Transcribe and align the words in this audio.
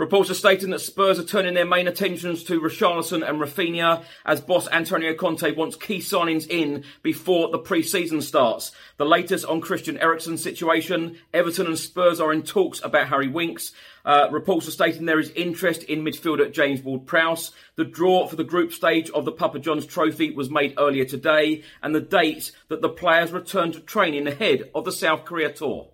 Reports 0.00 0.30
are 0.30 0.34
stating 0.34 0.70
that 0.70 0.80
Spurs 0.80 1.18
are 1.18 1.24
turning 1.24 1.52
their 1.52 1.66
main 1.66 1.86
attentions 1.86 2.42
to 2.44 2.58
Richarlison 2.58 3.22
and 3.22 3.38
Raphinha 3.38 4.02
as 4.24 4.40
boss 4.40 4.66
Antonio 4.66 5.12
Conte 5.12 5.54
wants 5.54 5.76
key 5.76 5.98
signings 5.98 6.48
in 6.48 6.84
before 7.02 7.50
the 7.50 7.58
pre-season 7.58 8.22
starts. 8.22 8.72
The 8.96 9.04
latest 9.04 9.44
on 9.44 9.60
Christian 9.60 9.98
Eriksen's 9.98 10.42
situation, 10.42 11.18
Everton 11.34 11.66
and 11.66 11.78
Spurs 11.78 12.18
are 12.18 12.32
in 12.32 12.44
talks 12.44 12.80
about 12.82 13.08
Harry 13.08 13.28
Winks. 13.28 13.72
Uh, 14.02 14.28
reports 14.30 14.66
are 14.66 14.70
stating 14.70 15.04
there 15.04 15.20
is 15.20 15.32
interest 15.32 15.82
in 15.82 16.02
midfielder 16.02 16.50
James 16.50 16.80
Ward-Prowse. 16.80 17.52
The 17.76 17.84
draw 17.84 18.26
for 18.26 18.36
the 18.36 18.42
group 18.42 18.72
stage 18.72 19.10
of 19.10 19.26
the 19.26 19.32
Papa 19.32 19.58
John's 19.58 19.84
Trophy 19.84 20.30
was 20.30 20.48
made 20.48 20.76
earlier 20.78 21.04
today 21.04 21.62
and 21.82 21.94
the 21.94 22.00
date 22.00 22.52
that 22.68 22.80
the 22.80 22.88
players 22.88 23.32
return 23.32 23.72
to 23.72 23.80
training 23.80 24.26
ahead 24.26 24.70
of 24.74 24.86
the 24.86 24.92
South 24.92 25.26
Korea 25.26 25.52
tour. 25.52 25.90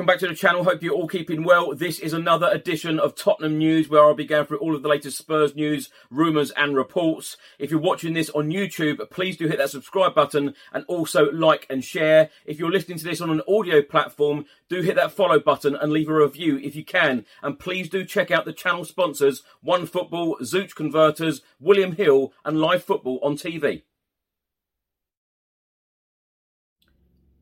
Welcome 0.00 0.14
back 0.14 0.20
to 0.20 0.28
the 0.28 0.34
channel. 0.34 0.64
Hope 0.64 0.82
you're 0.82 0.94
all 0.94 1.06
keeping 1.06 1.44
well. 1.44 1.74
This 1.74 1.98
is 1.98 2.14
another 2.14 2.48
edition 2.50 2.98
of 2.98 3.14
Tottenham 3.14 3.58
News 3.58 3.90
where 3.90 4.02
I'll 4.02 4.14
be 4.14 4.24
going 4.24 4.46
through 4.46 4.60
all 4.60 4.74
of 4.74 4.82
the 4.82 4.88
latest 4.88 5.18
Spurs 5.18 5.54
news, 5.54 5.90
rumours 6.10 6.50
and 6.52 6.74
reports. 6.74 7.36
If 7.58 7.70
you're 7.70 7.80
watching 7.80 8.14
this 8.14 8.30
on 8.30 8.48
YouTube, 8.48 9.10
please 9.10 9.36
do 9.36 9.46
hit 9.46 9.58
that 9.58 9.68
subscribe 9.68 10.14
button 10.14 10.54
and 10.72 10.86
also 10.88 11.30
like 11.32 11.66
and 11.68 11.84
share. 11.84 12.30
If 12.46 12.58
you're 12.58 12.70
listening 12.70 12.96
to 12.96 13.04
this 13.04 13.20
on 13.20 13.28
an 13.28 13.42
audio 13.46 13.82
platform, 13.82 14.46
do 14.70 14.80
hit 14.80 14.96
that 14.96 15.12
follow 15.12 15.38
button 15.38 15.76
and 15.76 15.92
leave 15.92 16.08
a 16.08 16.14
review 16.14 16.56
if 16.56 16.74
you 16.74 16.82
can. 16.82 17.26
And 17.42 17.58
please 17.58 17.90
do 17.90 18.02
check 18.02 18.30
out 18.30 18.46
the 18.46 18.54
channel 18.54 18.86
sponsors, 18.86 19.42
One 19.60 19.84
Football, 19.84 20.38
Zooch 20.38 20.74
Converters, 20.74 21.42
William 21.58 21.92
Hill 21.92 22.32
and 22.42 22.58
Live 22.58 22.82
Football 22.82 23.18
on 23.22 23.36
TV. 23.36 23.82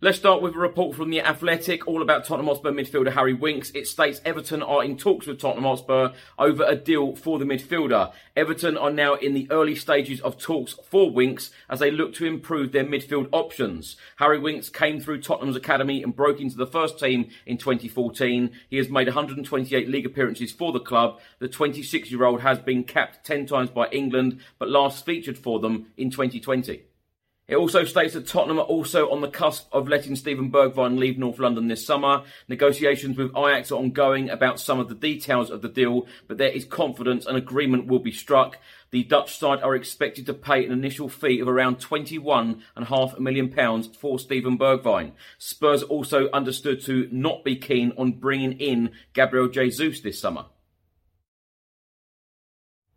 Let's 0.01 0.17
start 0.17 0.43
with 0.43 0.55
a 0.55 0.59
report 0.59 0.95
from 0.95 1.11
The 1.11 1.23
Athletic, 1.23 1.89
all 1.89 2.03
about 2.03 2.25
Tottenham 2.25 2.47
Hotspur 2.47 2.71
midfielder 2.71 3.15
Harry 3.15 3.33
Winks. 3.35 3.73
It 3.73 3.89
states 3.89 4.21
Everton 4.25 4.63
are 4.63 4.85
in 4.85 4.97
talks 4.97 5.27
with 5.27 5.41
Tottenham 5.41 5.65
Hotspur 5.65 6.11
over 6.39 6.63
a 6.63 6.77
deal 6.77 7.17
for 7.17 7.41
the 7.41 7.45
midfielder. 7.45 8.13
Everton 8.37 8.77
are 8.77 8.93
now 8.93 9.15
in 9.15 9.35
the 9.35 9.49
early 9.51 9.75
stages 9.75 10.21
of 10.21 10.39
talks 10.39 10.77
for 10.89 11.11
Winks 11.11 11.51
as 11.69 11.81
they 11.81 11.91
look 11.91 12.15
to 12.15 12.27
improve 12.27 12.71
their 12.71 12.85
midfield 12.85 13.29
options. 13.33 13.97
Harry 14.19 14.39
Winks 14.39 14.69
came 14.69 15.01
through 15.01 15.21
Tottenham's 15.21 15.57
academy 15.57 16.01
and 16.05 16.15
broke 16.15 16.39
into 16.39 16.57
the 16.57 16.65
first 16.65 17.01
team 17.01 17.31
in 17.45 17.59
2014. 17.59 18.53
He 18.71 18.77
has 18.77 18.89
made 18.89 19.09
128 19.09 19.89
league 19.89 20.07
appearances 20.07 20.53
for 20.53 20.71
the 20.71 20.79
club. 20.79 21.19
The 21.41 21.49
26 21.49 22.09
year 22.13 22.23
old 22.23 22.43
has 22.43 22.61
been 22.61 22.85
capped 22.85 23.27
10 23.27 23.47
times 23.47 23.71
by 23.71 23.89
England, 23.89 24.39
but 24.61 24.71
last 24.71 25.05
featured 25.05 25.37
for 25.37 25.59
them 25.59 25.89
in 25.97 26.11
2020. 26.11 26.85
It 27.49 27.57
also 27.57 27.85
states 27.85 28.13
that 28.13 28.27
Tottenham 28.27 28.59
are 28.59 28.65
also 28.65 29.11
on 29.11 29.23
the 29.23 29.29
cusp 29.29 29.69
of 29.73 29.89
letting 29.89 30.17
Steven 30.17 30.51
Bergwijn 30.51 30.99
leave 30.99 31.17
North 31.17 31.39
London 31.39 31.67
this 31.67 31.85
summer. 31.85 32.25
Negotiations 32.47 33.17
with 33.17 33.35
Ajax 33.35 33.73
are 33.73 33.77
ongoing 33.77 34.29
about 34.29 34.61
some 34.61 34.79
of 34.79 34.91
the 34.91 34.95
details 34.95 35.51
of 35.51 35.63
the 35.63 35.69
deal, 35.71 36.07
but 36.27 36.37
there 36.37 36.51
is 36.51 36.67
confidence 36.67 37.25
an 37.25 37.37
agreement 37.37 37.87
will 37.87 38.01
be 38.01 38.13
struck. 38.13 38.59
The 38.91 39.03
Dutch 39.03 39.39
side 39.39 39.63
are 39.63 39.75
expected 39.75 40.27
to 40.27 40.35
pay 40.35 40.63
an 40.67 40.73
initial 40.73 41.09
fee 41.09 41.41
of 41.41 41.49
around 41.49 41.79
£21.5 41.79 43.19
million 43.19 43.83
for 43.95 44.19
Steven 44.19 44.59
Bergwijn. 44.59 45.13
Spurs 45.39 45.83
also 45.83 46.29
understood 46.33 46.83
to 46.85 47.09
not 47.11 47.45
be 47.45 47.57
keen 47.57 47.95
on 47.97 48.13
bringing 48.13 48.61
in 48.61 48.91
Gabriel 49.15 49.49
Jesus 49.49 50.01
this 50.01 50.21
summer. 50.21 50.45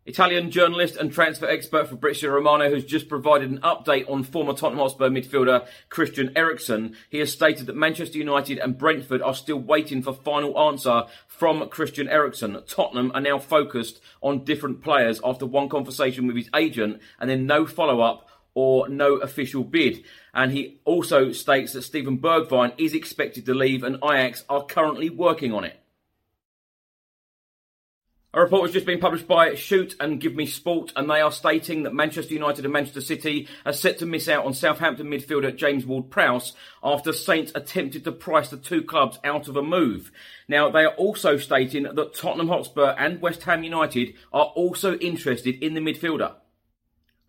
Italian 0.08 0.50
journalist 0.50 0.96
and 0.96 1.14
transfer 1.14 1.48
expert 1.48 1.88
Fabrizio 1.88 2.32
Romano 2.32 2.74
has 2.74 2.84
just 2.84 3.08
provided 3.08 3.52
an 3.52 3.60
update 3.60 4.10
on 4.10 4.24
former 4.24 4.54
Tottenham 4.54 4.80
Hotspur 4.80 5.10
midfielder 5.10 5.68
Christian 5.90 6.32
Eriksen. 6.36 6.96
He 7.12 7.20
has 7.20 7.32
stated 7.32 7.68
that 7.68 7.76
Manchester 7.76 8.18
United 8.18 8.58
and 8.58 8.80
Brentford 8.80 9.22
are 9.22 9.36
still 9.36 9.60
waiting 9.60 10.02
for 10.02 10.12
final 10.12 10.58
answer 10.58 11.04
from 11.28 11.70
Christian 11.70 12.10
Eriksen. 12.10 12.64
Tottenham 12.68 13.12
are 13.14 13.22
now 13.22 13.38
focused 13.38 14.02
on 14.22 14.44
different 14.44 14.82
players 14.82 15.22
after 15.24 15.46
one 15.46 15.70
conversation 15.70 16.26
with 16.26 16.36
his 16.36 16.50
agent 16.56 17.00
and 17.20 17.30
then 17.30 17.46
no 17.46 17.68
follow-up 17.68 18.28
or 18.56 18.90
no 18.90 19.18
official 19.18 19.64
bid. 19.64 20.04
And 20.34 20.52
he 20.52 20.80
also 20.84 21.32
states 21.32 21.74
that 21.74 21.84
Steven 21.84 22.18
Bergwijn 22.18 22.74
is 22.80 22.96
expected 22.96 23.46
to 23.46 23.54
leave 23.54 23.84
and 23.84 23.98
Ajax 24.04 24.46
are 24.50 24.66
currently 24.66 25.12
working 25.12 25.54
on 25.54 25.64
it. 25.64 25.81
A 28.34 28.40
report 28.40 28.64
has 28.64 28.72
just 28.72 28.86
been 28.86 29.02
published 29.02 29.28
by 29.28 29.56
Shoot 29.56 29.98
and 30.00 30.18
Give 30.18 30.38
Me 30.38 30.46
Sport, 30.46 30.94
and 30.96 31.10
they 31.10 31.20
are 31.20 31.34
stating 31.34 31.84
that 31.84 31.94
Manchester 31.94 32.34
United 32.34 32.64
and 32.64 32.72
Manchester 32.72 33.02
City 33.02 33.50
are 33.66 33.74
set 33.74 34.00
to 34.00 34.06
miss 34.06 34.30
out 34.30 34.46
on 34.46 34.54
Southampton 34.54 35.08
midfielder 35.08 35.54
James 35.54 35.86
Ward-Prowse 35.86 36.54
after 36.82 37.12
Saints 37.12 37.52
attempted 37.56 38.06
to 38.06 38.14
price 38.14 38.48
the 38.48 38.56
two 38.56 38.84
clubs 38.84 39.20
out 39.26 39.50
of 39.50 39.58
a 39.58 39.62
move. 39.62 40.14
Now, 40.48 40.70
they 40.70 40.86
are 40.86 40.96
also 40.96 41.36
stating 41.36 41.84
that 41.84 42.16
Tottenham 42.16 42.48
Hotspur 42.48 42.96
and 42.98 43.22
West 43.22 43.44
Ham 43.44 43.66
United 43.66 44.14
are 44.32 44.46
also 44.46 44.96
interested 45.00 45.62
in 45.62 45.74
the 45.74 45.82
midfielder. 45.82 46.36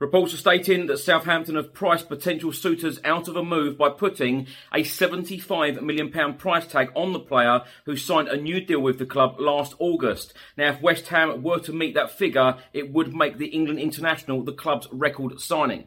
Reports 0.02 0.34
are 0.34 0.38
stating 0.38 0.87
that 0.87 0.99
Southampton 0.99 1.54
have 1.54 1.72
priced 1.72 2.08
potential 2.08 2.50
suitors 2.50 2.99
out 3.04 3.28
of 3.28 3.37
a 3.37 3.44
move 3.44 3.78
by 3.78 3.88
putting 3.88 4.49
a 4.75 4.78
£75 4.78 5.81
million 5.81 6.10
price 6.34 6.66
tag 6.66 6.90
on 6.96 7.12
the 7.12 7.20
player 7.20 7.62
who 7.84 7.96
signed 7.96 8.26
a 8.26 8.37
new 8.37 8.60
deal 8.60 8.81
with 8.81 8.99
the 8.99 9.06
club 9.06 9.37
last 9.38 9.76
August. 9.78 10.34
Now, 10.56 10.70
if 10.70 10.82
West 10.82 11.06
Ham 11.06 11.44
were 11.44 11.60
to 11.60 11.72
meet 11.72 11.94
that 11.94 12.19
figure, 12.19 12.56
it 12.72 12.93
would 12.93 13.14
make 13.14 13.38
the 13.38 13.46
England 13.46 13.78
international 13.78 14.43
the 14.43 14.52
club's 14.52 14.88
record 14.90 15.40
signing. 15.40 15.84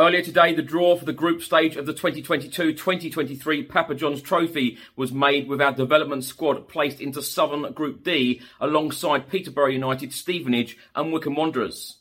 Earlier 0.00 0.22
today, 0.22 0.54
the 0.54 0.62
draw 0.62 0.96
for 0.96 1.04
the 1.04 1.12
group 1.12 1.42
stage 1.42 1.76
of 1.76 1.84
the 1.84 1.92
2022-2023 1.92 3.68
Papa 3.68 3.94
John's 3.94 4.22
Trophy 4.22 4.78
was 4.96 5.12
made 5.12 5.46
with 5.46 5.60
our 5.60 5.74
development 5.74 6.24
squad 6.24 6.68
placed 6.68 7.02
into 7.02 7.20
Southern 7.20 7.70
Group 7.74 8.02
D 8.02 8.40
alongside 8.62 9.28
Peterborough 9.28 9.66
United, 9.66 10.14
Stevenage 10.14 10.78
and 10.94 11.12
Wycombe 11.12 11.34
Wanderers. 11.34 11.99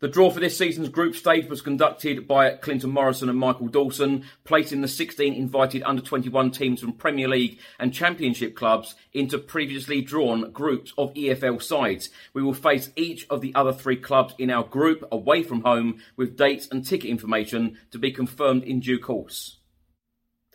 The 0.00 0.06
draw 0.06 0.30
for 0.30 0.38
this 0.38 0.56
season's 0.56 0.90
group 0.90 1.16
stage 1.16 1.48
was 1.48 1.60
conducted 1.60 2.28
by 2.28 2.50
Clinton 2.50 2.90
Morrison 2.90 3.28
and 3.28 3.36
Michael 3.36 3.66
Dawson, 3.66 4.26
placing 4.44 4.80
the 4.80 4.86
16 4.86 5.34
invited 5.34 5.82
under 5.82 6.00
21 6.00 6.52
teams 6.52 6.80
from 6.80 6.92
Premier 6.92 7.26
League 7.26 7.58
and 7.80 7.92
Championship 7.92 8.54
clubs 8.54 8.94
into 9.12 9.38
previously 9.38 10.00
drawn 10.00 10.52
groups 10.52 10.92
of 10.96 11.12
EFL 11.14 11.60
sides. 11.60 12.10
We 12.32 12.44
will 12.44 12.54
face 12.54 12.92
each 12.94 13.26
of 13.28 13.40
the 13.40 13.52
other 13.56 13.72
three 13.72 13.96
clubs 13.96 14.36
in 14.38 14.50
our 14.50 14.62
group 14.62 15.02
away 15.10 15.42
from 15.42 15.62
home 15.62 16.00
with 16.16 16.36
dates 16.36 16.68
and 16.70 16.86
ticket 16.86 17.10
information 17.10 17.76
to 17.90 17.98
be 17.98 18.12
confirmed 18.12 18.62
in 18.62 18.78
due 18.78 19.00
course. 19.00 19.57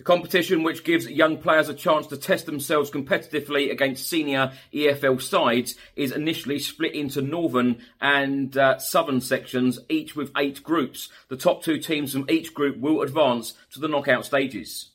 The 0.04 0.08
competition, 0.08 0.64
which 0.64 0.84
gives 0.84 1.10
young 1.10 1.38
players 1.38 1.70
a 1.70 1.74
chance 1.74 2.08
to 2.08 2.18
test 2.18 2.46
themselves 2.46 2.92
competitively 2.92 3.72
against 3.72 4.10
senior 4.10 4.52
EFL 4.74 5.22
sides, 5.22 5.76
is 5.96 6.12
initially 6.12 6.60
split 6.60 6.94
into 6.94 7.22
northern 7.22 7.78
and 8.02 8.58
uh, 8.58 8.80
southern 8.80 9.22
sections, 9.22 9.80
each 9.88 10.14
with 10.14 10.34
eight 10.36 10.62
groups. 10.62 11.08
The 11.30 11.38
top 11.38 11.64
two 11.64 11.78
teams 11.78 12.12
from 12.12 12.30
each 12.30 12.54
group 12.54 12.80
will 12.80 13.02
advance 13.02 13.54
to 13.72 13.80
the 13.80 13.88
knockout 13.88 14.26
stages. 14.26 14.90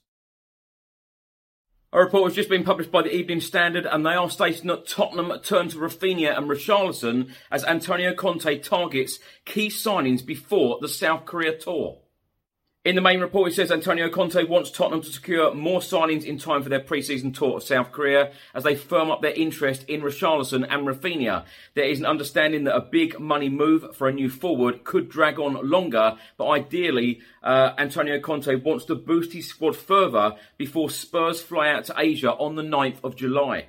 A 1.91 2.01
report 2.01 2.25
has 2.25 2.37
just 2.37 2.51
been 2.51 2.63
published 2.65 2.93
by 2.93 3.01
the 3.01 3.17
Evening 3.17 3.41
Standard, 3.41 3.87
and 3.87 4.05
they 4.05 4.13
are 4.13 4.29
stating 4.29 4.67
that 4.67 4.87
Tottenham 4.87 5.33
turn 5.43 5.71
to 5.71 5.79
Raphinha 5.79 6.37
and 6.37 6.51
Richarlison 6.51 7.31
as 7.51 7.65
Antonio 7.65 8.13
Conte 8.13 8.59
targets 8.59 9.21
key 9.47 9.69
signings 9.69 10.21
before 10.27 10.77
the 10.83 10.87
South 10.87 11.25
Korea 11.25 11.57
tour. 11.57 11.97
In 12.89 12.95
the 12.95 13.03
main 13.03 13.21
report, 13.21 13.53
it 13.53 13.55
says 13.55 13.71
Antonio 13.71 14.09
Conte 14.09 14.43
wants 14.45 14.71
Tottenham 14.71 15.03
to 15.03 15.13
secure 15.13 15.53
more 15.53 15.81
signings 15.81 16.25
in 16.25 16.39
time 16.39 16.63
for 16.63 16.71
their 16.71 16.81
pre-season 16.81 17.33
tour 17.33 17.59
of 17.59 17.63
South 17.63 17.93
Korea 17.93 18.33
as 18.55 18.65
they 18.65 18.77
firm 18.77 19.11
up 19.11 19.21
their 19.21 19.35
interest 19.35 19.85
in 19.89 20.01
Richarlison 20.01 20.67
and 20.67 20.87
Raphinha. 20.87 21.45
There 21.75 21.85
is 21.85 21.99
an 21.99 22.07
understanding 22.07 22.65
that 22.65 22.75
a 22.75 22.81
big 22.81 23.21
money 23.21 23.51
move 23.51 23.95
for 23.95 24.09
a 24.09 24.13
new 24.15 24.31
forward 24.31 24.85
could 24.85 25.11
drag 25.11 25.39
on 25.39 25.69
longer, 25.69 26.17
but 26.39 26.49
ideally, 26.49 27.21
uh, 27.43 27.75
Antonio 27.77 28.21
Conte 28.21 28.55
wants 28.55 28.87
to 28.87 28.95
boost 28.95 29.35
his 29.35 29.47
squad 29.47 29.77
further 29.77 30.37
before 30.57 30.89
Spurs 30.89 31.43
fly 31.43 31.69
out 31.69 31.85
to 31.85 31.95
Asia 31.99 32.33
on 32.33 32.55
the 32.55 32.63
9th 32.63 33.05
of 33.05 33.17
July. 33.17 33.69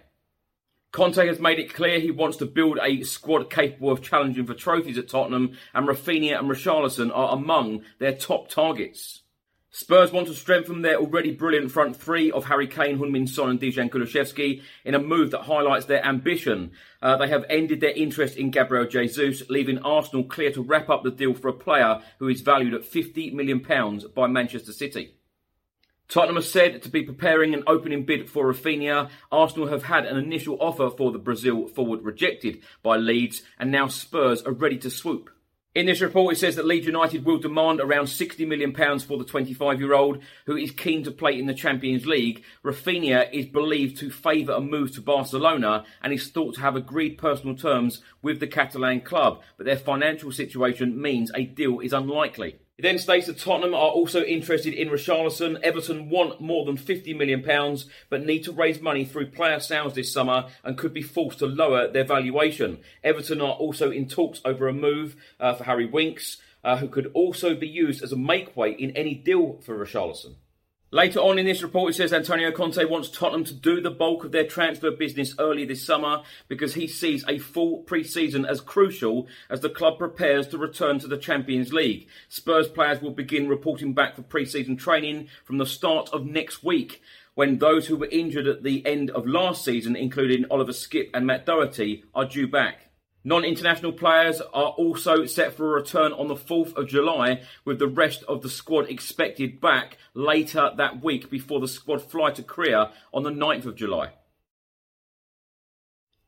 Conte 0.92 1.28
has 1.28 1.40
made 1.40 1.60
it 1.60 1.74
clear 1.74 2.00
he 2.00 2.10
wants 2.10 2.38
to 2.38 2.46
build 2.48 2.80
a 2.82 3.04
squad 3.04 3.52
capable 3.52 3.92
of 3.92 4.02
challenging 4.02 4.48
for 4.48 4.56
trophies 4.56 4.98
at 4.98 5.08
Tottenham, 5.08 5.56
and 5.74 5.88
Raphinha 5.88 6.38
and 6.40 6.50
Richarlison 6.50 7.12
are 7.16 7.34
among 7.34 7.84
their 8.00 8.16
top 8.16 8.50
targets. 8.50 9.22
Spurs 9.72 10.12
want 10.12 10.28
to 10.28 10.34
strengthen 10.34 10.82
their 10.82 10.98
already 10.98 11.32
brilliant 11.32 11.72
front 11.72 11.96
three 11.96 12.32
of 12.32 12.46
Harry 12.46 12.66
Kane, 12.66 12.98
Heung-min 12.98 13.28
Son 13.28 13.52
and 13.52 13.62
Dejan 13.62 13.92
Kulusevski 13.92 14.64
in 14.84 14.96
a 14.96 15.00
move 15.00 15.30
that 15.30 15.44
highlights 15.44 15.86
their 15.86 16.04
ambition. 16.04 16.72
Uh, 17.04 17.18
they 17.18 17.28
have 17.28 17.46
ended 17.52 17.80
their 17.80 17.92
interest 17.92 18.36
in 18.36 18.50
Gabriel 18.50 18.88
Jesus, 18.88 19.48
leaving 19.48 19.78
Arsenal 19.80 20.24
clear 20.24 20.52
to 20.54 20.64
wrap 20.64 20.90
up 20.90 21.04
the 21.04 21.12
deal 21.12 21.36
for 21.36 21.50
a 21.50 21.54
player 21.54 22.02
who 22.18 22.28
is 22.30 22.42
valued 22.42 22.74
at 22.74 22.82
£50 22.82 23.32
million 23.32 23.64
by 24.16 24.26
Manchester 24.26 24.74
City. 24.74 25.19
Tottenham 26.10 26.40
are 26.40 26.42
said 26.42 26.82
to 26.82 26.90
be 26.90 27.04
preparing 27.04 27.54
an 27.54 27.64
opening 27.68 28.04
bid 28.04 28.32
for 28.32 28.52
Raphinha. 28.52 29.12
Arsenal 29.32 29.68
have 29.68 29.84
had 29.84 30.06
an 30.06 30.18
initial 30.18 30.58
offer 30.60 30.90
for 30.90 31.12
the 31.12 31.20
Brazil 31.20 31.68
forward 31.68 32.02
rejected 32.02 32.64
by 32.82 32.98
Leeds, 32.98 33.44
and 33.60 33.72
now 33.72 33.88
Spurs 33.88 34.42
are 34.42 34.52
ready 34.52 34.80
to 34.80 34.90
swoop. 34.90 35.30
In 35.76 35.86
this 35.86 36.02
report, 36.02 36.34
it 36.34 36.40
says 36.40 36.56
that 36.56 36.66
Leeds 36.66 36.88
United 36.88 37.26
will 37.26 37.38
demand 37.38 37.80
around 37.80 38.06
£60 38.06 38.48
million 38.48 38.74
for 38.74 39.20
the 39.20 39.24
25 39.24 39.80
year 39.80 39.94
old, 39.94 40.24
who 40.48 40.58
is 40.58 40.72
keen 40.72 41.04
to 41.04 41.12
play 41.12 41.38
in 41.38 41.46
the 41.46 41.54
Champions 41.54 42.08
League. 42.08 42.44
Raphinha 42.64 43.32
is 43.32 43.46
believed 43.46 44.00
to 44.00 44.10
favour 44.10 44.54
a 44.54 44.62
move 44.62 44.92
to 44.96 45.02
Barcelona 45.02 45.86
and 46.02 46.12
is 46.12 46.32
thought 46.32 46.56
to 46.56 46.62
have 46.62 46.76
agreed 46.76 47.20
personal 47.20 47.56
terms 47.56 48.02
with 48.24 48.40
the 48.40 48.48
Catalan 48.48 49.02
club, 49.02 49.44
but 49.58 49.68
their 49.68 49.78
financial 49.78 50.32
situation 50.32 51.00
means 51.00 51.32
a 51.36 51.44
deal 51.44 51.82
is 51.82 51.94
unlikely. 51.94 52.58
It 52.80 52.84
then 52.84 52.98
states 52.98 53.28
that 53.28 53.38
Tottenham 53.38 53.74
are 53.74 53.90
also 53.90 54.24
interested 54.24 54.74
in 54.74 54.88
Richarlison. 54.88 55.60
Everton 55.64 56.10
want 56.10 56.40
more 56.40 56.64
than 56.64 56.78
£50 56.78 57.14
million, 57.14 57.78
but 58.10 58.26
need 58.26 58.46
to 58.46 58.54
raise 58.54 58.80
money 58.80 59.04
through 59.04 59.32
player 59.32 59.60
sales 59.60 59.96
this 59.96 60.14
summer 60.14 60.46
and 60.64 60.78
could 60.78 60.94
be 60.94 61.02
forced 61.02 61.40
to 61.40 61.46
lower 61.46 61.90
their 61.90 62.06
valuation. 62.06 62.80
Everton 63.04 63.42
are 63.42 63.52
also 63.52 63.92
in 63.92 64.08
talks 64.08 64.40
over 64.46 64.70
a 64.70 64.74
move 64.74 65.18
uh, 65.42 65.56
for 65.56 65.66
Harry 65.66 65.88
Winks, 65.88 66.38
uh, 66.64 66.78
who 66.78 66.88
could 66.88 67.12
also 67.14 67.54
be 67.54 67.68
used 67.68 68.02
as 68.02 68.14
a 68.14 68.16
make 68.16 68.56
weight 68.56 68.80
in 68.80 68.96
any 68.96 69.14
deal 69.14 69.60
for 69.62 69.78
Richarlison. 69.78 70.36
Later 70.92 71.20
on 71.20 71.38
in 71.38 71.46
this 71.46 71.62
report, 71.62 71.92
it 71.92 71.98
says 71.98 72.12
Antonio 72.12 72.52
Conte 72.52 72.84
wants 72.86 73.10
Tottenham 73.10 73.44
to 73.44 73.54
do 73.54 73.80
the 73.80 73.92
bulk 73.92 74.24
of 74.24 74.32
their 74.32 74.48
transfer 74.48 74.90
business 74.90 75.36
early 75.38 75.64
this 75.64 75.86
summer 75.86 76.24
because 76.48 76.74
he 76.74 76.88
sees 76.88 77.24
a 77.28 77.38
full 77.38 77.84
pre-season 77.84 78.44
as 78.44 78.60
crucial 78.60 79.28
as 79.52 79.62
the 79.62 79.70
club 79.70 80.00
prepares 80.00 80.48
to 80.48 80.58
return 80.58 80.98
to 80.98 81.08
the 81.08 81.20
Champions 81.20 81.72
League. 81.72 82.08
Spurs 82.28 82.68
players 82.68 83.04
will 83.04 83.12
begin 83.12 83.48
reporting 83.48 83.94
back 83.94 84.16
for 84.16 84.24
pre-season 84.24 84.78
training 84.78 85.28
from 85.46 85.60
the 85.60 85.66
start 85.68 86.10
of 86.12 86.26
next 86.26 86.64
week 86.64 87.04
when 87.36 87.60
those 87.60 87.86
who 87.86 87.96
were 87.96 88.08
injured 88.08 88.48
at 88.48 88.64
the 88.64 88.84
end 88.84 89.12
of 89.12 89.28
last 89.28 89.64
season, 89.64 89.96
including 89.96 90.46
Oliver 90.50 90.72
Skipp 90.72 91.12
and 91.14 91.28
Matt 91.28 91.46
Doherty, 91.46 92.04
are 92.16 92.26
due 92.26 92.48
back. 92.48 92.89
Non-international 93.24 93.92
players 93.92 94.40
are 94.40 94.70
also 94.70 95.26
set 95.26 95.54
for 95.54 95.66
a 95.72 95.82
return 95.82 96.14
on 96.14 96.30
the 96.30 96.36
4th 96.36 96.76
of 96.78 96.88
July 96.88 97.42
with 97.66 97.78
the 97.78 97.88
rest 97.88 98.24
of 98.30 98.42
the 98.42 98.50
squad 98.50 98.90
expected 98.90 99.60
back 99.60 99.98
later 100.14 100.72
that 100.78 101.04
week 101.04 101.30
before 101.30 101.60
the 101.60 101.68
squad 101.68 102.02
fly 102.02 102.32
to 102.32 102.44
Korea 102.44 102.92
on 103.14 103.24
the 103.24 103.30
9th 103.30 103.66
of 103.66 103.76
July. 103.76 104.12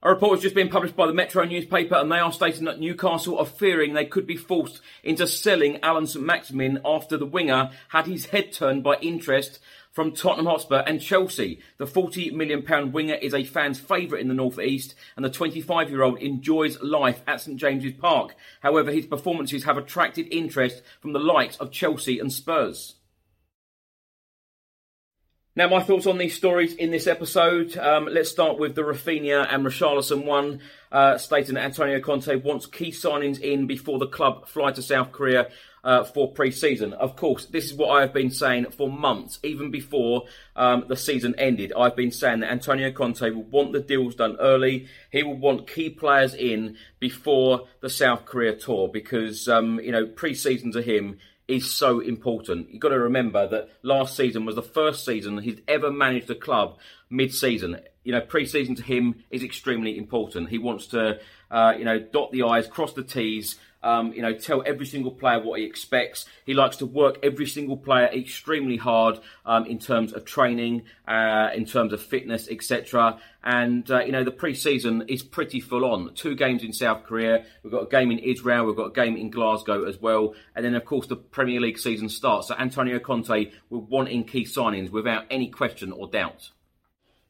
A 0.04 0.10
report 0.10 0.34
has 0.34 0.42
just 0.42 0.56
been 0.56 0.68
published 0.68 0.96
by 0.96 1.06
the 1.06 1.14
Metro 1.14 1.46
newspaper 1.46 1.94
and 1.96 2.12
they 2.12 2.18
are 2.18 2.32
stating 2.32 2.66
that 2.66 2.80
Newcastle 2.80 3.38
are 3.38 3.46
fearing 3.46 3.94
they 3.94 4.04
could 4.04 4.26
be 4.26 4.36
forced 4.36 4.82
into 5.04 5.28
selling 5.28 5.80
Alan 5.84 6.08
Saint-Maximin 6.08 6.82
after 6.84 7.18
the 7.18 7.26
winger 7.26 7.70
had 7.90 8.08
his 8.08 8.26
head 8.26 8.52
turned 8.52 8.84
by 8.84 8.96
interest 8.96 9.60
from 9.92 10.14
Tottenham 10.14 10.46
Hotspur 10.46 10.84
and 10.88 11.02
Chelsea. 11.02 11.60
The 11.78 11.86
£40 11.86 12.34
million 12.34 12.92
winger 12.92 13.16
is 13.16 13.34
a 13.34 13.44
fan's 13.44 13.80
favourite 13.80 14.22
in 14.22 14.28
the 14.28 14.34
North 14.34 14.60
East, 14.60 14.96
and 15.16 15.24
the 15.24 15.30
25 15.30 15.90
year 15.90 16.04
old 16.04 16.20
enjoys 16.20 16.82
life 16.82 17.22
at 17.28 17.42
St 17.42 17.58
James's 17.58 17.94
Park. 17.94 18.36
However, 18.62 18.92
his 18.92 19.06
performances 19.06 19.66
have 19.66 19.78
attracted 19.78 20.28
interest 20.32 20.82
from 21.02 21.14
the 21.14 21.20
likes 21.20 21.58
of 21.58 21.72
Chelsea 21.72 22.20
and 22.20 22.32
Spurs. 22.32 22.96
Now, 25.54 25.68
my 25.68 25.84
thoughts 25.84 26.08
on 26.08 26.18
these 26.18 26.34
stories 26.34 26.74
in 26.76 26.92
this 26.92 27.08
episode. 27.08 27.78
Um, 27.78 28.08
let's 28.10 28.32
start 28.32 28.58
with 28.58 28.74
the 28.74 28.84
Raphinha 28.84 29.54
and 29.54 29.66
Richarlison 29.66 30.24
one, 30.24 30.62
uh, 30.94 31.18
stating 31.18 31.56
that 31.56 31.66
Antonio 31.66 32.00
Conte 32.00 32.34
wants 32.38 32.68
key 32.68 32.92
signings 32.92 33.38
in 33.38 33.68
before 33.68 34.00
the 34.00 34.08
club 34.08 34.48
fly 34.48 34.72
to 34.72 34.82
South 34.82 35.12
Korea 35.12 35.50
uh, 35.84 36.04
for 36.04 36.32
pre-season. 36.32 36.94
Of 36.94 37.16
course, 37.16 37.46
this 37.46 37.66
is 37.66 37.74
what 37.74 37.90
I 37.90 38.02
have 38.02 38.14
been 38.14 38.32
saying 38.32 38.72
for 38.72 38.90
months, 38.90 39.40
even 39.44 39.72
before 39.72 40.24
um, 40.56 40.86
the 40.88 40.96
season 40.96 41.36
ended. 41.38 41.74
I've 41.78 41.96
been 41.96 42.12
saying 42.12 42.42
that 42.42 42.52
Antonio 42.52 42.92
Conte 42.92 43.30
will 43.30 43.44
want 43.44 43.74
the 43.74 43.80
deals 43.80 44.16
done 44.16 44.38
early. 44.40 44.88
He 45.12 45.24
will 45.24 45.38
want 45.38 45.68
key 45.68 45.90
players 45.90 46.34
in 46.34 46.78
before 47.00 47.68
the 47.82 47.90
South 47.90 48.26
Korea 48.26 48.56
tour 48.56 48.88
because 48.88 49.48
um, 49.48 49.80
you 49.80 49.92
know 49.92 50.06
pre-season 50.06 50.72
to 50.74 50.82
him 50.82 51.18
is 51.48 51.70
so 51.70 52.00
important. 52.00 52.72
You've 52.72 52.82
got 52.82 52.90
to 52.90 53.00
remember 53.00 53.48
that 53.48 53.70
last 53.84 54.16
season 54.16 54.46
was 54.46 54.56
the 54.56 54.62
first 54.62 55.04
season 55.04 55.38
he's 55.40 55.60
ever 55.68 55.92
managed 55.92 56.30
a 56.30 56.36
club 56.36 56.78
mid-season. 57.10 57.78
You 58.04 58.14
know, 58.14 58.22
pre-season 58.22 58.76
to 58.76 58.84
him 58.84 59.24
is 59.30 59.44
extremely 59.44 59.98
important. 59.98 60.50
He 60.50 60.58
wants 60.58 60.88
to, 60.88 61.20
uh, 61.52 61.74
you 61.78 61.84
know, 61.84 62.00
dot 62.00 62.32
the 62.32 62.44
I's, 62.44 62.68
cross 62.68 62.94
the 62.94 63.04
T's, 63.04 63.58
um, 63.84 64.14
you 64.14 64.22
know, 64.22 64.34
tell 64.34 64.64
every 64.66 64.86
single 64.86 65.12
player 65.12 65.40
what 65.40 65.60
he 65.60 65.66
expects. 65.66 66.26
He 66.46 66.54
likes 66.54 66.78
to 66.78 66.86
work 66.86 67.20
every 67.24 67.48
single 67.48 67.78
player 67.78 68.08
extremely 68.08 68.78
hard 68.78 69.20
um, 69.46 69.66
in 69.66 69.80
terms 69.80 70.14
of 70.14 70.26
training, 70.26 70.84
uh, 71.08 71.50
in 71.56 71.66
terms 71.66 71.94
of 71.94 72.02
fitness, 72.02 72.48
etc. 72.50 73.20
And 73.44 73.90
uh, 73.90 74.02
you 74.02 74.12
know, 74.12 74.24
the 74.24 74.32
pre-season 74.32 75.06
is 75.08 75.24
pretty 75.24 75.60
full 75.60 75.86
on. 75.86 76.14
Two 76.14 76.36
games 76.36 76.64
in 76.64 76.74
South 76.74 77.04
Korea. 77.04 77.46
We've 77.64 77.72
got 77.74 77.84
a 77.84 77.90
game 77.90 78.12
in 78.12 78.20
Israel. 78.20 78.66
We've 78.66 78.76
got 78.76 78.88
a 78.88 78.94
game 78.94 79.18
in 79.18 79.32
Glasgow 79.32 79.86
as 79.86 80.00
well. 80.00 80.36
And 80.56 80.64
then, 80.64 80.76
of 80.76 80.86
course, 80.86 81.08
the 81.08 81.16
Premier 81.16 81.60
League 81.60 81.80
season 81.80 82.10
starts. 82.10 82.50
So 82.50 82.56
Antonio 82.56 83.00
Conte 83.00 83.52
will 83.70 83.82
want 83.82 84.10
in 84.10 84.24
key 84.24 84.46
signings 84.46 84.92
without 84.92 85.26
any 85.30 85.50
question 85.50 85.92
or 85.92 86.08
doubt. 86.08 86.52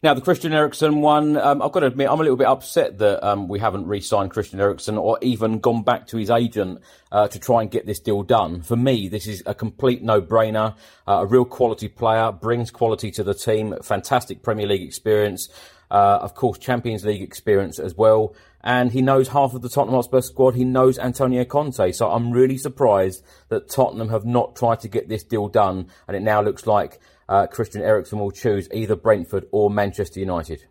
Now, 0.03 0.15
the 0.15 0.22
Christian 0.22 0.51
Eriksen 0.51 1.01
one, 1.01 1.38
um, 1.38 1.62
I've 1.62 1.72
got 1.72 1.81
to 1.81 1.86
admit, 1.86 2.10
I'm 2.10 2.20
a 2.20 2.24
little 2.24 2.36
bit 2.36 2.48
upset 2.48 2.98
that 2.98 3.24
um, 3.24 3.48
we 3.48 3.60
haven't 3.60 3.86
re 3.86 4.01
signed 4.01 4.31
Christian 4.31 4.60
Eriksen 4.60 4.98
or 4.98 5.20
even 5.22 5.60
gone 5.60 5.84
back 5.84 6.08
to 6.08 6.17
his 6.17 6.31
agent 6.31 6.79
uh, 7.12 7.27
to 7.27 7.38
try 7.38 7.62
and 7.62 7.70
get 7.70 7.86
this 7.86 8.00
deal 8.00 8.24
done. 8.24 8.63
For 8.63 8.75
me, 8.75 9.10
this 9.10 9.27
is 9.27 9.43
a 9.46 9.53
complete 9.53 10.01
no 10.01 10.20
brainer. 10.20 10.75
Uh, 11.08 11.20
a 11.22 11.25
real 11.27 11.46
quality 11.46 11.88
player, 11.88 12.31
brings 12.31 12.72
quality 12.72 13.12
to 13.12 13.24
the 13.24 13.36
team, 13.36 13.75
fantastic 13.84 14.41
Premier 14.41 14.65
League 14.65 14.81
experience, 14.81 15.50
uh, 15.91 16.17
of 16.20 16.34
course, 16.34 16.58
Champions 16.58 17.05
League 17.05 17.22
experience 17.22 17.77
as 17.77 17.93
well. 17.93 18.34
And 18.63 18.91
he 18.91 19.03
knows 19.03 19.27
half 19.27 19.53
of 19.53 19.62
the 19.62 19.70
Tottenham 19.70 19.96
Hotspur 19.96 20.22
squad. 20.22 20.55
He 20.55 20.63
knows 20.63 20.98
Antonio 20.98 21.46
Conte. 21.46 21.91
So 21.91 22.10
I'm 22.10 22.31
really 22.31 22.58
surprised 22.58 23.24
that 23.50 23.70
Tottenham 23.70 24.10
have 24.10 24.25
not 24.25 24.55
tried 24.55 24.79
to 24.79 24.88
get 24.88 25.10
this 25.10 25.24
deal 25.24 25.48
done. 25.48 25.89
And 26.08 26.17
it 26.17 26.22
now 26.22 26.41
looks 26.41 26.65
like 26.65 27.00
Uh, 27.32 27.48
Christian 27.48 27.82
Eriksen 27.82 28.20
will 28.20 28.32
choose 28.32 28.68
either 28.74 28.98
Brentford 28.98 29.46
or 29.54 29.70
Manchester 29.70 30.20
United. 30.20 30.66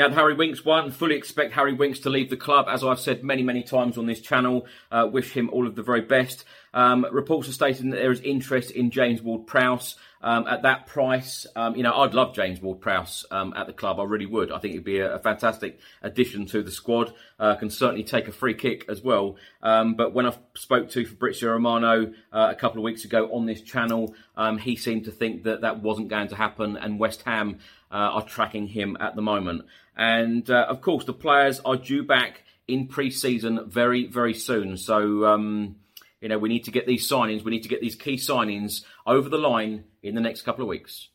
Now, 0.00 0.08
Harry 0.08 0.32
Winks 0.32 0.64
one, 0.64 0.92
fully 0.92 1.14
expect 1.14 1.52
Harry 1.52 1.74
Winks 1.74 1.98
to 2.00 2.08
leave 2.08 2.30
the 2.30 2.36
club. 2.38 2.68
As 2.70 2.82
I've 2.82 2.98
said 2.98 3.22
many, 3.22 3.42
many 3.42 3.62
times 3.62 3.98
on 3.98 4.06
this 4.06 4.22
channel, 4.22 4.64
uh, 4.90 5.06
wish 5.12 5.30
him 5.30 5.50
all 5.50 5.66
of 5.66 5.74
the 5.74 5.82
very 5.82 6.00
best. 6.00 6.46
Um, 6.72 7.06
reports 7.12 7.50
are 7.50 7.52
stating 7.52 7.90
that 7.90 7.98
there 7.98 8.10
is 8.10 8.22
interest 8.22 8.70
in 8.70 8.90
James 8.90 9.20
Ward-Prowse 9.20 9.96
um, 10.22 10.46
at 10.46 10.62
that 10.62 10.86
price. 10.86 11.46
Um, 11.54 11.76
you 11.76 11.82
know, 11.82 11.92
I'd 11.92 12.14
love 12.14 12.34
James 12.34 12.62
Ward-Prowse 12.62 13.26
um, 13.30 13.52
at 13.54 13.66
the 13.66 13.74
club. 13.74 14.00
I 14.00 14.04
really 14.04 14.24
would. 14.24 14.50
I 14.50 14.58
think 14.58 14.72
it'd 14.72 14.84
be 14.84 15.00
a, 15.00 15.16
a 15.16 15.18
fantastic 15.18 15.80
addition 16.00 16.46
to 16.46 16.62
the 16.62 16.70
squad. 16.70 17.12
Uh, 17.38 17.56
can 17.56 17.68
certainly 17.68 18.04
take 18.04 18.26
a 18.26 18.32
free 18.32 18.54
kick 18.54 18.86
as 18.88 19.02
well. 19.02 19.36
Um, 19.62 19.96
but 19.96 20.14
when 20.14 20.24
I 20.24 20.34
spoke 20.54 20.88
to 20.90 21.04
Fabrizio 21.04 21.50
Romano 21.50 22.14
uh, 22.32 22.48
a 22.50 22.54
couple 22.54 22.78
of 22.78 22.84
weeks 22.84 23.04
ago 23.04 23.28
on 23.34 23.44
this 23.44 23.60
channel, 23.60 24.14
um, 24.36 24.56
he 24.56 24.76
seemed 24.76 25.04
to 25.04 25.10
think 25.10 25.42
that 25.42 25.60
that 25.60 25.82
wasn't 25.82 26.08
going 26.08 26.28
to 26.28 26.36
happen, 26.36 26.78
and 26.78 26.98
West 26.98 27.22
Ham 27.22 27.58
are 27.96 28.22
tracking 28.22 28.66
him 28.68 28.96
at 29.00 29.16
the 29.16 29.22
moment. 29.22 29.62
And 29.96 30.48
uh, 30.48 30.66
of 30.68 30.80
course, 30.80 31.04
the 31.04 31.12
players 31.12 31.60
are 31.60 31.76
due 31.76 32.04
back 32.04 32.44
in 32.66 32.86
pre-season 32.86 33.68
very, 33.68 34.06
very 34.06 34.34
soon. 34.34 34.76
So 34.76 35.26
um, 35.26 35.76
you 36.20 36.28
know, 36.28 36.38
we 36.38 36.48
need 36.48 36.64
to 36.64 36.70
get 36.70 36.86
these 36.86 37.08
signings, 37.08 37.44
we 37.44 37.50
need 37.50 37.62
to 37.62 37.68
get 37.68 37.80
these 37.80 37.96
key 37.96 38.16
signings 38.16 38.84
over 39.06 39.28
the 39.28 39.38
line 39.38 39.84
in 40.02 40.14
the 40.14 40.20
next 40.20 40.42
couple 40.42 40.62
of 40.62 40.68
weeks. 40.68 41.09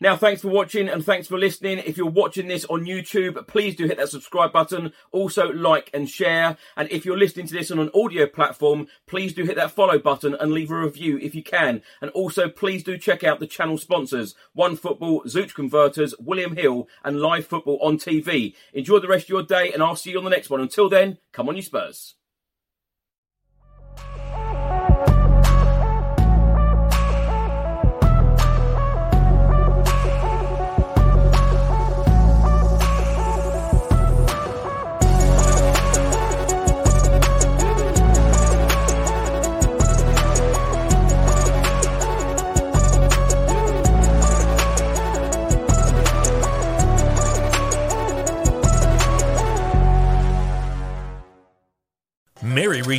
Now, 0.00 0.16
thanks 0.16 0.42
for 0.42 0.48
watching 0.48 0.88
and 0.88 1.04
thanks 1.04 1.26
for 1.26 1.36
listening. 1.36 1.78
If 1.78 1.96
you're 1.96 2.06
watching 2.06 2.46
this 2.46 2.64
on 2.66 2.84
YouTube, 2.84 3.48
please 3.48 3.74
do 3.74 3.86
hit 3.86 3.96
that 3.96 4.08
subscribe 4.08 4.52
button. 4.52 4.92
Also, 5.10 5.48
like 5.48 5.90
and 5.92 6.08
share. 6.08 6.56
And 6.76 6.88
if 6.92 7.04
you're 7.04 7.18
listening 7.18 7.48
to 7.48 7.54
this 7.54 7.72
on 7.72 7.80
an 7.80 7.90
audio 7.92 8.26
platform, 8.28 8.86
please 9.08 9.34
do 9.34 9.44
hit 9.44 9.56
that 9.56 9.72
follow 9.72 9.98
button 9.98 10.36
and 10.36 10.52
leave 10.52 10.70
a 10.70 10.78
review 10.78 11.18
if 11.18 11.34
you 11.34 11.42
can. 11.42 11.82
And 12.00 12.12
also, 12.12 12.48
please 12.48 12.84
do 12.84 12.96
check 12.96 13.24
out 13.24 13.40
the 13.40 13.46
channel 13.48 13.76
sponsors 13.76 14.36
One 14.52 14.76
Football, 14.76 15.24
Zooch 15.24 15.52
Converters, 15.52 16.14
William 16.20 16.54
Hill, 16.54 16.86
and 17.02 17.20
Live 17.20 17.48
Football 17.48 17.80
on 17.82 17.98
TV. 17.98 18.54
Enjoy 18.72 19.00
the 19.00 19.08
rest 19.08 19.24
of 19.24 19.30
your 19.30 19.42
day, 19.42 19.72
and 19.72 19.82
I'll 19.82 19.96
see 19.96 20.12
you 20.12 20.18
on 20.18 20.24
the 20.24 20.30
next 20.30 20.48
one. 20.48 20.60
Until 20.60 20.88
then, 20.88 21.18
come 21.32 21.48
on, 21.48 21.56
you 21.56 21.62
Spurs. 21.62 22.14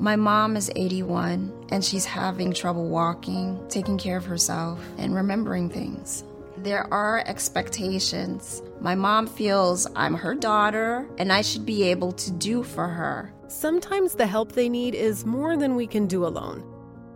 My 0.00 0.14
mom 0.14 0.56
is 0.56 0.70
81 0.76 1.66
and 1.70 1.84
she's 1.84 2.04
having 2.04 2.52
trouble 2.52 2.88
walking, 2.88 3.60
taking 3.68 3.98
care 3.98 4.16
of 4.16 4.24
herself, 4.24 4.80
and 4.96 5.12
remembering 5.12 5.68
things. 5.68 6.22
There 6.58 6.86
are 6.94 7.24
expectations. 7.26 8.62
My 8.80 8.94
mom 8.94 9.26
feels 9.26 9.88
I'm 9.96 10.14
her 10.14 10.36
daughter 10.36 11.08
and 11.18 11.32
I 11.32 11.40
should 11.42 11.66
be 11.66 11.82
able 11.82 12.12
to 12.12 12.30
do 12.30 12.62
for 12.62 12.86
her. 12.86 13.34
Sometimes 13.48 14.14
the 14.14 14.26
help 14.26 14.52
they 14.52 14.68
need 14.68 14.94
is 14.94 15.26
more 15.26 15.56
than 15.56 15.74
we 15.74 15.88
can 15.88 16.06
do 16.06 16.24
alone. 16.24 16.62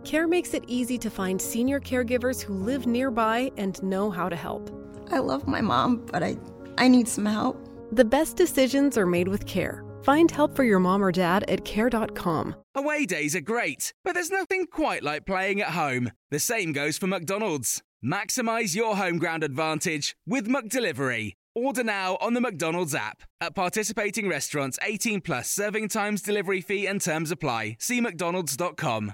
Care 0.03 0.27
makes 0.27 0.53
it 0.53 0.65
easy 0.67 0.97
to 0.97 1.09
find 1.09 1.41
senior 1.41 1.79
caregivers 1.79 2.41
who 2.41 2.53
live 2.53 2.85
nearby 2.85 3.49
and 3.55 3.81
know 3.81 4.11
how 4.11 4.27
to 4.27 4.35
help. 4.35 4.69
I 5.09 5.19
love 5.19 5.47
my 5.47 5.61
mom, 5.61 6.05
but 6.11 6.21
I, 6.21 6.37
I 6.77 6.89
need 6.89 7.07
some 7.07 7.25
help. 7.25 7.65
The 7.93 8.03
best 8.03 8.35
decisions 8.35 8.97
are 8.97 9.05
made 9.05 9.29
with 9.29 9.45
care. 9.45 9.85
Find 10.03 10.29
help 10.29 10.55
for 10.55 10.63
your 10.65 10.79
mom 10.79 11.03
or 11.03 11.11
dad 11.11 11.45
at 11.47 11.63
care.com. 11.63 12.55
Away 12.75 13.05
days 13.05 13.35
are 13.35 13.41
great, 13.41 13.93
but 14.03 14.13
there's 14.13 14.29
nothing 14.31 14.67
quite 14.67 15.01
like 15.03 15.25
playing 15.25 15.61
at 15.61 15.69
home. 15.69 16.11
The 16.29 16.39
same 16.39 16.73
goes 16.73 16.97
for 16.97 17.07
McDonald's. 17.07 17.81
Maximize 18.03 18.75
your 18.75 18.97
home 18.97 19.17
ground 19.17 19.43
advantage 19.43 20.15
with 20.27 20.47
McDelivery. 20.47 21.33
Order 21.55 21.83
now 21.85 22.17
on 22.19 22.33
the 22.33 22.41
McDonald's 22.41 22.93
app. 22.93 23.23
At 23.39 23.55
participating 23.55 24.27
restaurants, 24.27 24.77
18 24.81 25.21
plus 25.21 25.49
serving 25.49 25.87
times, 25.87 26.21
delivery 26.21 26.59
fee, 26.61 26.85
and 26.85 26.99
terms 26.99 27.31
apply. 27.31 27.77
See 27.79 28.01
McDonald's.com. 28.01 29.13